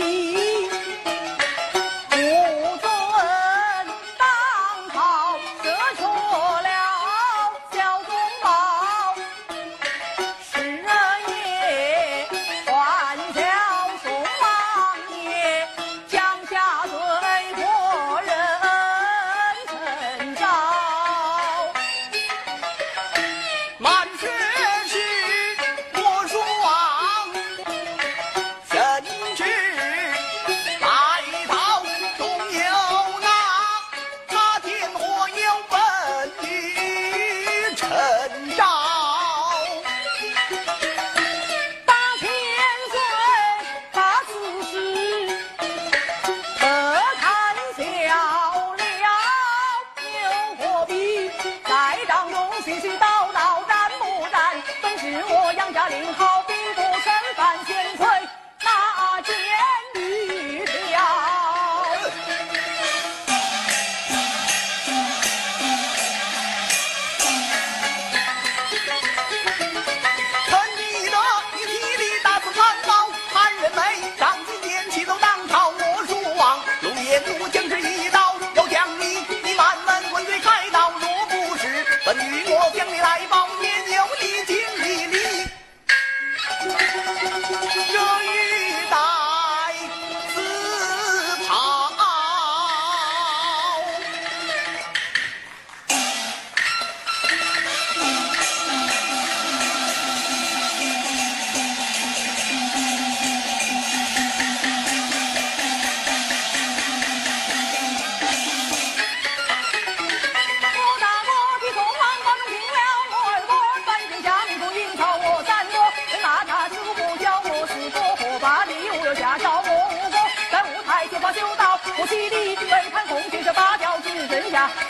[0.00, 0.47] ली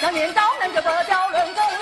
[0.00, 1.78] 想念招人这个叫论功劳才真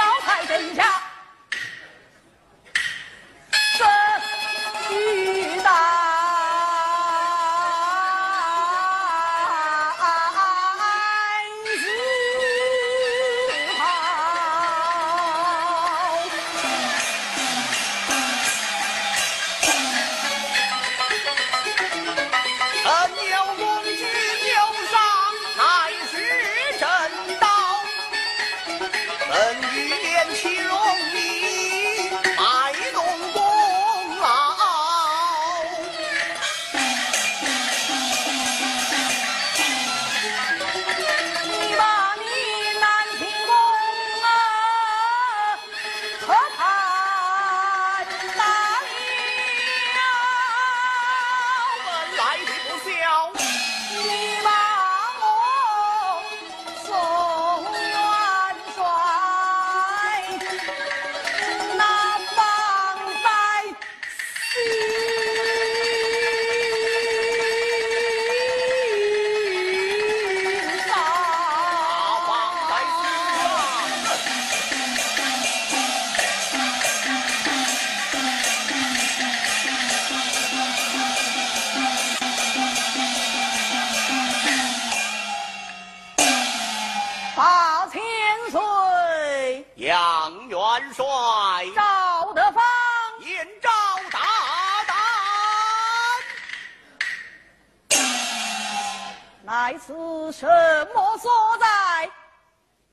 [100.33, 100.47] 什
[100.95, 102.11] 么所在？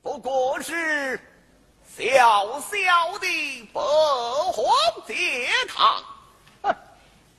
[0.01, 1.19] 不过是
[1.83, 3.81] 小小的北
[4.53, 4.73] 荒
[5.05, 6.03] 节堂。
[6.61, 6.75] 哼，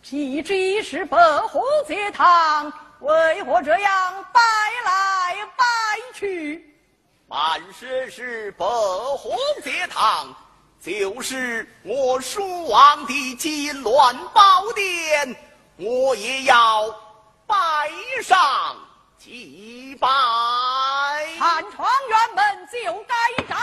[0.03, 1.17] 既知是北
[1.49, 4.41] 荒节堂，为何这样摆
[4.85, 5.65] 来摆
[6.13, 6.74] 去？
[7.27, 8.65] 凡是是北
[9.17, 10.35] 荒节堂，
[10.81, 15.35] 就是我蜀王的金銮宝殿，
[15.77, 16.95] 我也要
[17.47, 17.57] 拜
[18.23, 18.77] 上。
[19.19, 20.07] 祭拜，
[21.39, 23.15] 看窗辕门就该
[23.45, 23.57] 站